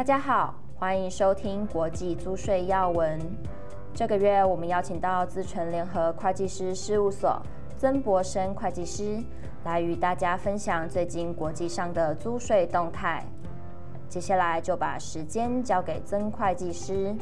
[0.00, 3.20] 大家好，欢迎收听国际租税要闻。
[3.92, 7.38] 这个月我们邀请到资诚联合会计师事务所
[7.76, 9.22] 曾博生会计师
[9.64, 13.22] 来与大家分享最近国际上的租税动态。
[14.08, 17.14] 接下来就把时间交给曾会计师。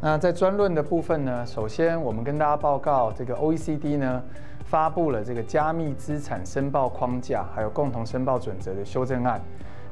[0.00, 4.22] 那在专论的部分呢，首先我们跟大家报告，这个 OECD 呢
[4.64, 9.38] 发布了这个加密资产申报框架，还有共同申报准则的修正案。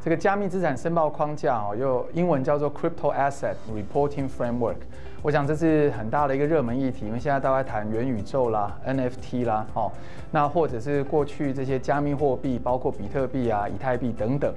[0.05, 4.77] 这个加密资产申报框架哦，又英文叫做 Crypto Asset Reporting Framework。
[5.23, 9.91] 我想这是很大的一个热门议题，因为现在大家谈元宇宙啦、NFT 啦，哦，
[10.31, 14.53] 那或者是过去这些加密货币，包括比特币啊、以太币等等。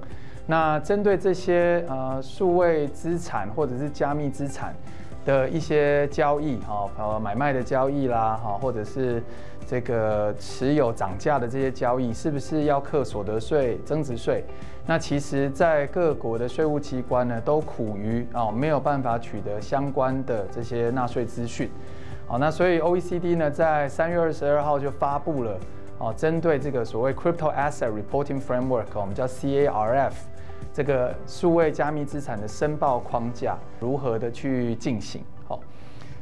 [0.47, 4.75] 那针对这些呃数位资产或者是加密资产
[5.23, 9.23] 的一些交易，哈，呃买卖的交易啦，哈，或者是
[9.65, 14.43] 这个持有涨价的这些交易，是不是要课所得税、增值税？
[14.89, 21.69] 那其实，在各国的税务机关呢，都苦于啊没有办法取得相关的这些纳税资讯，
[22.25, 25.59] 好，那所以 OECD 呢，在三月二十二号就发布了
[25.99, 30.13] 啊，针对这个所谓 Crypto Asset Reporting Framework，我们叫 CARF，
[30.71, 35.21] 这个数位加密资产的申报框架如何的去进行，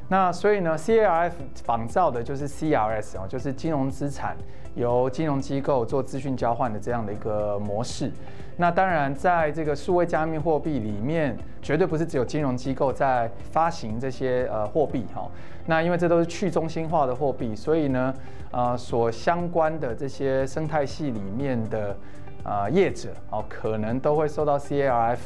[0.07, 1.31] 那所以呢，CARF
[1.63, 4.37] 仿造的就是 CRS 哦，就是金融资产
[4.75, 8.11] 由金融机构做资讯交换的这样的一个模式。
[8.57, 15.29] 那当然，在这个数位加密货币里面，绝对不是只有金融机构在发行这些呃货币哈。
[15.65, 18.13] 那因为这都是去中心化的货币，所以呢，
[18.51, 21.97] 呃，所相关的这些生态系里面的
[22.43, 25.17] 呃业者哦，可能都会受到 CARF。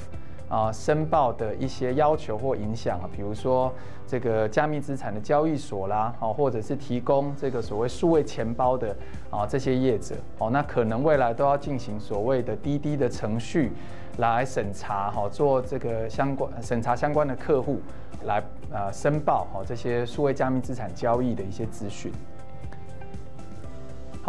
[0.50, 3.72] 啊，申报的一些要求或影响啊，比如说
[4.08, 8.96] 这个加密资产的交易所啦，哦，或者是提供这个所谓数位钱包的
[9.30, 13.72] 啊这些业者，哦，那可能未来都要进行所谓的滴滴的程序
[14.18, 17.80] 来审查，哈，做这个相关审查相关的客户
[18.26, 22.12] 来呃申报哈这些数位加密资产交易的一些资讯。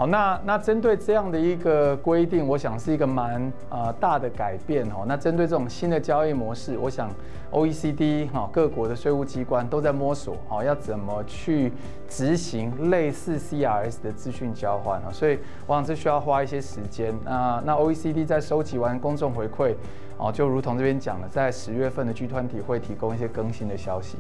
[0.01, 5.05] 好，那那针对这样的一个规定，我想是一个蛮呃大的改变哦。
[5.07, 7.11] 那针对这种新的交易模式，我想
[7.53, 11.71] OECD 哈各国的税务机关都在摸索哦，要怎么去
[12.09, 15.13] 执行类似 CRS 的资讯交换啊。
[15.13, 17.15] 所以我想这需要花一些时间。
[17.23, 19.75] 那那 OECD 在收集完公众回馈
[20.17, 24.17] 哦，就如同这边讲的，在十月份的 G 团体会提供一些更新的消息。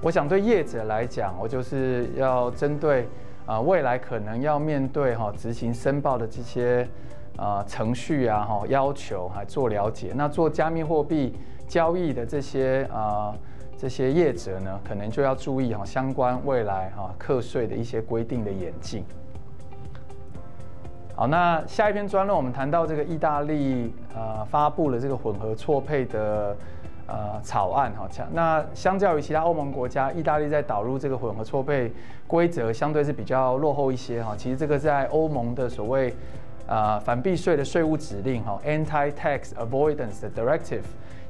[0.00, 3.08] 我想对业者来讲，我就是要针对。
[3.48, 6.86] 啊，未来可能要面对哈执行申报的这些
[7.38, 11.34] 啊程序啊哈要求还做了解，那做加密货币
[11.66, 13.34] 交易的这些啊
[13.78, 19.02] 这些业者呢，可能就要注意哈相关未来哈课税的一些规定的演进。
[21.16, 26.54] 好，那下一篇专论我们谈到这个意大利啊发布了这个混合错配的。
[27.08, 31.90] 呃，草案哈，那相较于其他欧盟国家，意大利在导入这个混合错配
[32.26, 34.34] 规则，相对是比较落后一些哈。
[34.36, 36.14] 其实这个在欧盟的所谓
[36.66, 40.82] 呃反避税的税务指令哈 （Anti-Tax Avoidance Directive），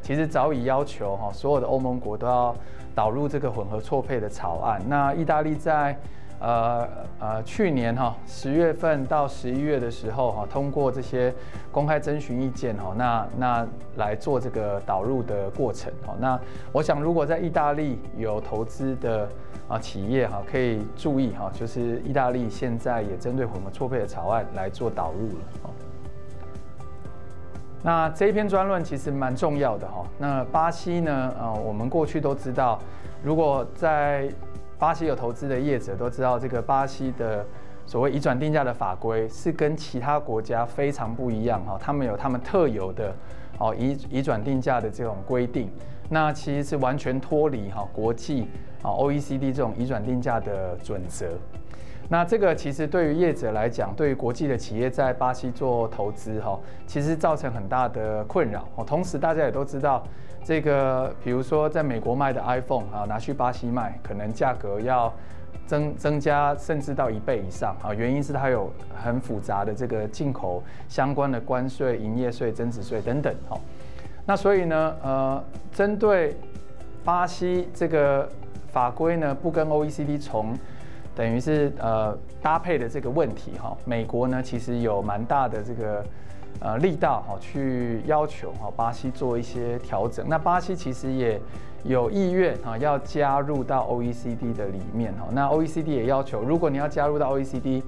[0.02, 2.52] 其实早已要求哈所有的欧盟国都要
[2.92, 4.82] 导入这个混合错配的草案。
[4.88, 5.96] 那意大利在
[6.40, 6.88] 呃
[7.18, 11.34] 呃，去年哈十月份到十一月的时候哈，通过这些
[11.72, 13.66] 公开征询意见哈，那那
[13.96, 16.14] 来做这个导入的过程哈。
[16.20, 16.38] 那
[16.72, 19.28] 我想，如果在意大利有投资的
[19.68, 25.70] 啊企业哈，可以注意哈，就是意大利现在也针对混合错配的草案来做导入了。
[27.80, 30.04] 那这一篇专论其实蛮重要的哈。
[30.18, 31.32] 那巴西呢？
[31.38, 32.76] 呃，我们过去都知道，
[33.22, 34.28] 如果在
[34.78, 37.44] 巴西有投资的业者都知道，这个巴西的
[37.84, 43.12] 所谓移转定价的法规是跟其他国家非常不一样哈，他们有他们特有的
[43.58, 45.70] 哦移移转定价的这种规定，
[46.08, 48.48] 那其实是完全脱离哈国际
[48.82, 51.26] 啊 OECD 这种移转定价的准则。
[52.08, 58.66] 那这个其实对于业者来讲，对于国际的企业在巴西做投资哈，其实造成很大的困扰。
[58.86, 60.02] 同时大家也都知道。
[60.44, 65.12] 这个，比如说，在美国卖的 iPhone 啊，拿去巴西卖，可能价格要
[65.66, 67.92] 增增加，甚至到一倍以上啊。
[67.92, 73.34] 原因是它有很复杂的这个进口相关的关税、营业税、增值税等等。
[73.46, 73.60] 好，
[74.28, 75.42] 那所以呢，呃，
[75.72, 76.36] 针对
[77.02, 78.28] 巴西这个
[78.70, 80.54] 法规呢，不跟 OECD 从
[81.16, 86.04] 等于是呃搭配的这个问题哈，美国呢其实有蛮大的这个。
[86.60, 90.26] 呃，力道哈，去要求哈巴西做一些调整。
[90.28, 91.40] 那巴西其实也
[91.84, 95.28] 有意愿哈，要加入到 OECD 的里面哈。
[95.30, 97.80] 那 OECD 也要求，如果你要加入到 OECD，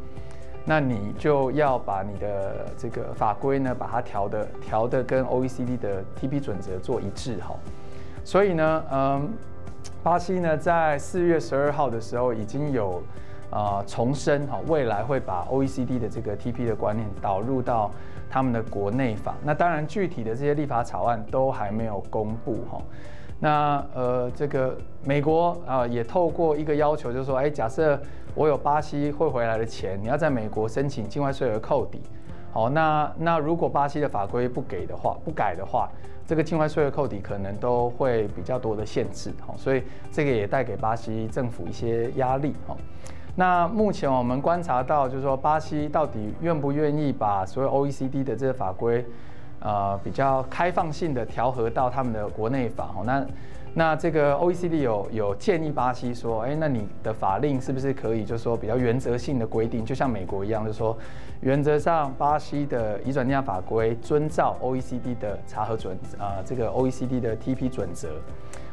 [0.71, 7.57] 那你就要把你的这个法规呢，把它调的调的跟 OECD 的 TP 准则做一致哈。
[8.25, 9.29] 所以呢，嗯，
[10.01, 13.03] 巴西呢在四月十二号的时候已经有
[13.51, 17.91] 啊、重申哈，未来会把 OECD 的这个 TP 的观念导入到
[18.31, 19.35] 他们的国内法。
[19.43, 22.81] 那当然，具体的这些立法草案都还没有公布哈。
[23.41, 28.01] 那呃，这个美国啊、也透过一个要求，就是说，哎，假设
[28.35, 32.01] 我有巴西汇回来的钱，你要在美国申请境外税额扣抵。
[32.53, 35.89] 好，那那如果巴西的法规不给的话，不改的话，
[36.27, 39.33] 这个境外税额扣抵可能都会比较多的限制。
[39.47, 42.55] 好，所以这个也带给巴西政府一些压力。
[42.67, 42.77] 好，
[43.37, 49.05] 那目前我们观察到，就是说巴西到底愿不愿意把所有 OECD 的这个法规。
[49.63, 53.23] 呃，比较开放性的调和到他们的国内法好，那
[53.73, 60.97] 那这个 OECD 有有建议巴西说，哎，那你的法令是不是可以，就是说比较原则性的规定，就像美国一样，就是说
[61.41, 68.09] 原则上巴西的移转定价法规遵照 OECD 的查核准啊、呃，这个 OECD 的 TP 准则，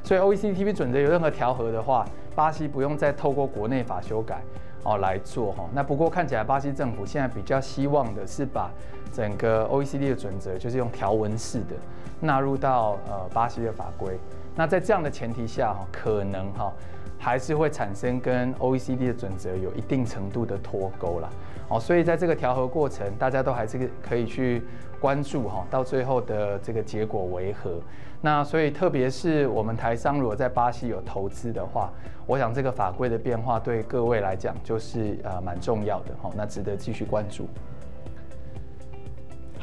[0.03, 2.03] 所以 OECD TP 准则有任何调和的话，
[2.35, 4.41] 巴西不用再透过国内法修改。
[4.83, 5.65] 哦，来做哈。
[5.73, 8.71] 那不过看起来，巴西政府现在比较希望的是把
[9.11, 11.75] 整个 OECD 的准则，就是用条文式的
[12.21, 14.17] 纳入到呃巴西的法规。
[14.57, 16.73] 那在这样的前提下哈，可能哈
[17.19, 21.29] 还是会产生跟 OECD 的准则有一定程度的脱钩啦。
[21.69, 24.63] 哦，所以在这个调和过程，大家都还是可以去
[24.99, 27.79] 关注哈，到最后的这个结果为何。
[28.19, 31.91] 那所以，特别是我们台商如果在巴西有投资的话，
[32.25, 37.47] 我想这个法规的变化对各位来讲就是呃蛮重要的哈，那值得继续关注。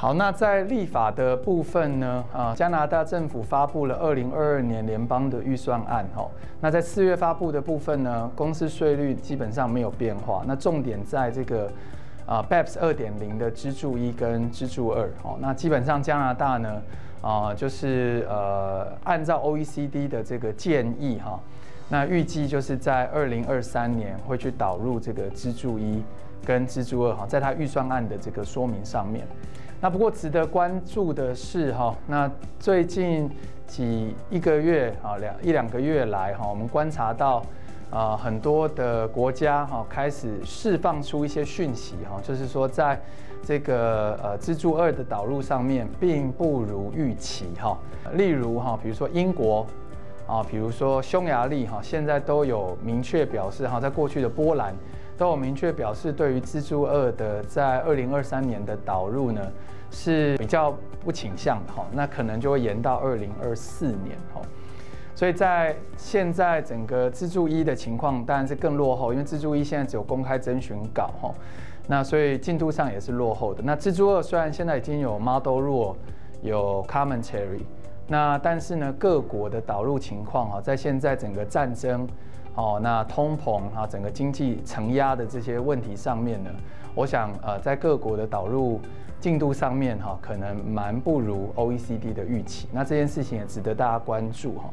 [0.05, 6.29] 好，那在立法的部分呢，啊，加拿大政府发布了二零二二年联邦的预算案哈，
[6.61, 11.73] 那在四月发布的部分呢，公司税率基本上没有变化，那重点在这个
[12.27, 16.83] 啊 BEPS 二点零的支柱一跟支柱二哦，那基本上加拿大呢。
[17.23, 21.41] 啊，就是呃，按照 OECD 的这个建议哈，
[21.89, 26.03] 那预计就是在二零二三年会去导入这个支柱一
[26.45, 29.27] 跟蜘蛛二哈，在它预算案的这个说明上面。
[29.81, 33.31] 那不过值得关注的是哈，那最近
[33.67, 37.43] 几一个月啊两一两个月来哈，我们观察到
[37.91, 43.01] 啊很多的国家哈开始释放出一些讯息哈，就是说在。
[43.47, 47.77] 这个呃蜘蛛二的导入上面并不如预期哈，
[48.15, 49.67] 例如哈，比如说英国
[50.27, 54.75] 啊，比如说匈牙利哈，现在都有明确表示哈，在过去的波兰
[55.17, 59.41] 都有明确表示，对于支柱二的在二零二三年的导入呢
[59.91, 64.41] 是比较不倾向的哈，那可能就会延到二零二四年哈，
[65.15, 71.33] 所以在现在整个支柱一的情况当然是更落后，因为支柱一现在只有公开征询稿哈。
[71.87, 73.63] 那所以进度上也是落后的。
[73.63, 75.95] 那支柱二虽然现在已经有 Model Rule，
[76.41, 77.61] 有 Commentary，
[78.09, 82.09] 那但是呢，各国的导入情况哈，在现在整个战争，
[82.55, 86.51] 哦，那通膨啊，整个经济承压的这些问题上面呢，
[86.95, 88.81] 我想呃，在各国的导入
[89.21, 92.69] 进度上面哈，可能蛮不如 OECD 的预期。
[92.73, 94.71] 那这件事情也值得大家关注哈。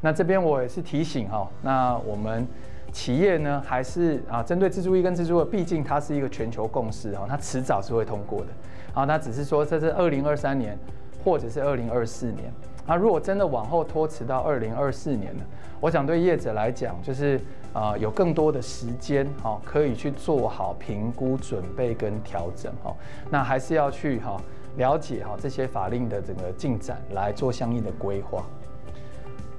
[0.00, 2.46] 那这边我也是提醒哈，那我们。
[2.92, 8.46] 企业呢，还是啊，针对支柱一跟支柱二，毕竟它是一个全球共识啊，它迟早是会通过的。
[8.92, 10.78] 啊，那只是说这是二零二三年，
[11.24, 12.52] 或者是二零二四年。
[12.86, 15.42] 那，如果真的往后拖迟到二零二四年呢，
[15.80, 17.40] 我想对业者来讲，就是
[17.72, 22.94] 啊，有更多的时间哈，可以去做好评估、准备跟调整哈。
[23.30, 24.40] 那还是要去哈
[24.76, 28.44] 了解哈这些法令的整个进展，来做相应的规划。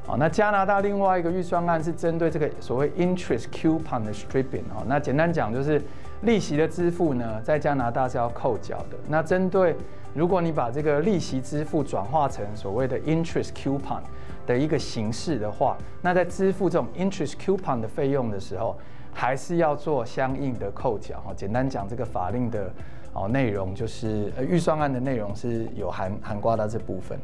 [0.06, 5.82] 好，那加拿大另外一个预算案是针对这个所谓 interest coupon 的 stripping 哈，那简单讲就是
[6.22, 8.98] 利息的支付呢，在加拿大是要扣缴的。
[9.08, 9.76] 那针对
[10.16, 14.00] 如果你把这个利息支付转化成所谓的 interest coupon
[14.48, 18.78] 的一个形式的话，那在支付这种 interest coupon 的费用的时候，
[19.12, 21.34] 还是要做相应的扣缴哈。
[21.36, 22.72] 简单讲，这个法令的
[23.12, 27.20] 哦内容就是呃预算案的内容是有含含挂到这部分。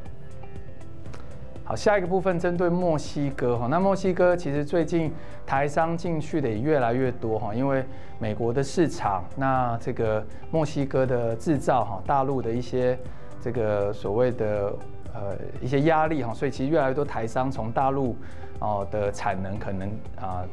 [1.71, 5.09] 好，下一个部分针对墨西哥哈，那墨西哥其实最近
[5.45, 7.81] 台商进去的也越来越多哈，因为
[8.19, 12.99] 美国的市场，那这个墨西哥的制造哈，大陆的一些
[13.39, 14.75] 这个所谓的
[15.13, 18.17] 呃一些压力哈，所以其实越来越多台商从大陆
[18.59, 20.43] 哦的产能可能啊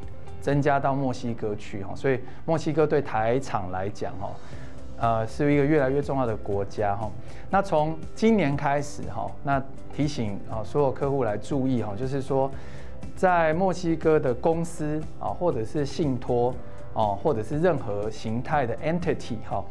[0.41, 4.31] 增加到墨西哥去哈，所以墨西哥对台厂来讲哈。
[5.01, 7.11] 呃，是一个越来越重要的国家哈。
[7.51, 9.63] 那从今年开始哈，那
[9.95, 12.51] 提醒啊所有客户来注意哈，就是说，
[13.17, 16.55] 在墨西哥的公司啊，或者是信托
[16.95, 19.65] 啊，或者是任何形态的 entity 哈，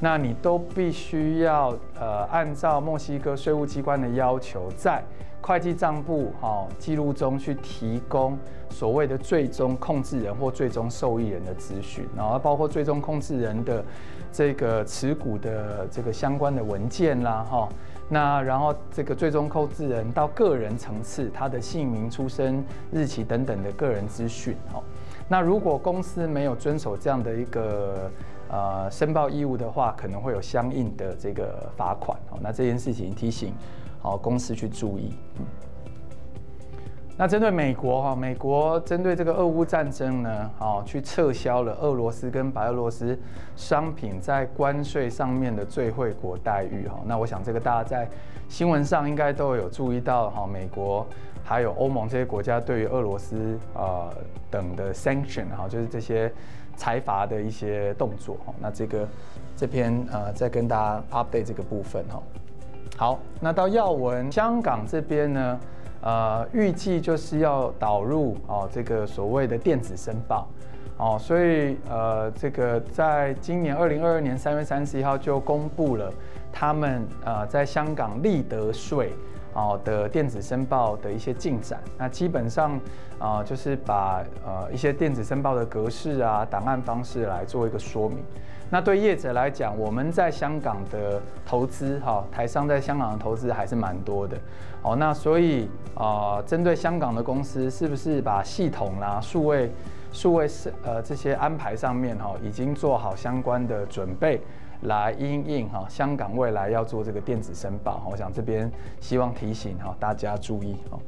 [0.00, 5.02] 那你都必须要呃按照墨西哥税务机关的要求，在
[5.46, 8.36] 会计账簿哈记录中去提供
[8.68, 13.84] 所谓的最终控制人或最终受益人的资讯，然后包括最终控制人的
[14.32, 17.68] 这个持股的这个相关的文件啦哈，
[18.08, 24.82] 那然后这个最终控制人到个人层次，他的姓名、出生日期等等的个人资讯哈，
[25.28, 28.10] 那如果公司没有遵守这样的一个
[28.48, 33.52] 呃申报义务的话，可能会有相应的这个罚款哦，那这件事情提醒。
[34.02, 35.14] 好，公司去注意。
[35.38, 35.44] 嗯，
[37.16, 43.18] 那针对美国哈，美国针对这个俄乌战争呢，好，去撤销了俄罗斯跟白俄罗斯
[43.56, 47.00] 商品在关税上面的最惠国待遇哈。
[47.04, 48.08] 那我想这个大家在
[48.48, 51.04] 新闻上应该都有注意到哈，美国
[51.42, 54.12] 还有欧盟这些国家对于俄罗斯呃
[54.48, 56.32] 等的 sanction 哈，就是这些
[56.76, 58.54] 财阀的一些动作哈。
[58.60, 59.08] 那这个
[59.56, 62.22] 这篇呃再跟大家 update 这个部分哈。
[62.96, 65.60] 好，那到要闻香港这边呢，
[66.00, 70.48] 呃，预计就是要导入哦，这个所谓的电子申报，
[70.96, 76.10] 哦，所以呃，这个在今年二零二二年三月三十一号就公布了
[76.50, 79.12] 他们呃在香港利得税
[79.56, 81.80] 哦的电子申报的一些进展。
[81.98, 82.78] 那基本上
[83.18, 88.18] 啊、就是把呃一些电子申报的格式啊、档案方式来做一个说明。
[88.68, 94.36] 那对业者来讲，我们在香港的投资，哈，台商在香港的投资还是蛮多的，
[94.82, 99.72] 哦，那所以啊，针对香港的公司，是不是把系统啦、数位、
[100.12, 104.42] 数位是呃这些安排上面，哈，已经做好相关的准备，
[104.82, 110.98] 来因应哈香港未来要做这个电子申报，我想这边希望提醒哈大家注意，哦，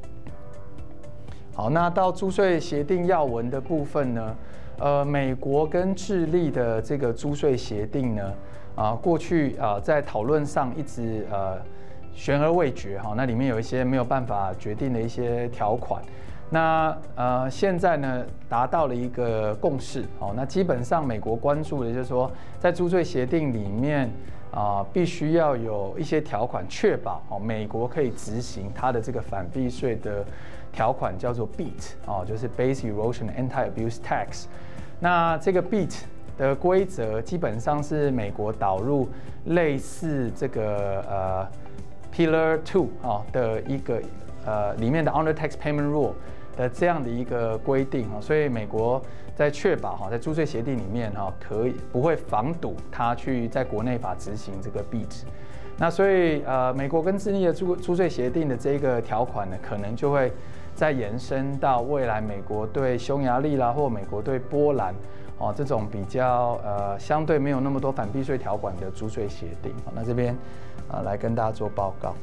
[1.55, 4.37] 好，那到租税协定要文的部分呢？
[4.81, 8.33] 呃，美国跟智利的这个租税协定呢，
[8.77, 11.59] 啊，过去啊在讨论上一直呃
[12.15, 16.01] 悬而未决哈，那里面有一些没有办法决定的一些条款，
[16.50, 24.11] 那呃现在呢达到了一个共识哦，那基本上美国关注的就是说，在租税协定里面
[24.50, 30.25] 啊，必须要有一些条款确保哦，美国可以执行它的这个反避税的
[30.73, 34.47] 条款，叫做 BEAT 哦，就是 Base Erosion Anti-Abuse Tax。
[35.00, 36.00] 那这个 BEAT
[36.38, 39.09] 的规则基本上是美国导入
[39.45, 41.47] 类似这个呃
[42.14, 44.00] Pillar Two 啊的一个
[44.47, 46.12] 呃里面的 Under Tax Payment Rule
[46.59, 49.00] 的这样的一个规定啊，所以美国
[49.35, 55.23] 在确保哈在租税协定里面哈可以不会防堵它去在国内法执行这个 BEAT。
[55.79, 60.31] 那所以呃美国跟智利的租租税协定的这个条款呢，可能就会。
[60.75, 64.95] 再延伸到未来，美国对匈牙利啦，或美国对波兰，
[65.37, 70.33] 哦，这种比较呃相对没有那么多反避税条款的租税协定，那这边
[70.88, 72.15] 啊来跟大家做报告。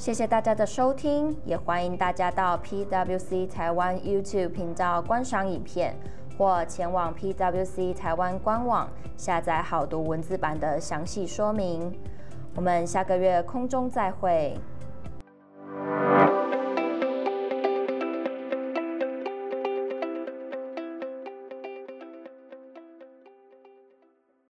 [0.00, 5.94] 谢谢大家的收听，也欢迎大家到 PWC 台湾 YouTube 频道观赏影片，
[6.38, 8.88] 或前往 PWC 台湾官网
[9.18, 11.92] 下载好读文字版的详细说明。
[12.56, 14.58] 我们下个月空中再会。